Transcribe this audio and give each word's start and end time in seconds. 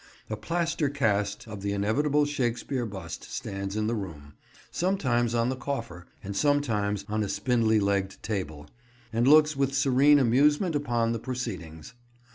A 0.31 0.35
plaster 0.35 0.89
cast 0.89 1.47
of 1.47 1.61
the 1.61 1.73
inevitable 1.73 2.25
Shakespeare 2.25 2.87
bust 2.87 3.23
stands 3.25 3.75
in 3.75 3.85
the 3.85 3.93
room, 3.93 4.33
sometimes 4.71 5.35
on 5.35 5.49
the 5.49 5.55
coffer, 5.55 6.07
and 6.23 6.35
sometimes 6.35 7.05
on 7.07 7.21
a 7.21 7.29
spindly 7.29 7.79
legged 7.79 8.23
table, 8.23 8.65
and 9.13 9.27
looks 9.27 9.55
with 9.55 9.75
serene 9.75 10.17
amusement 10.17 10.73
upon 10.73 11.11
the 11.11 11.19
proceedings. 11.19 11.93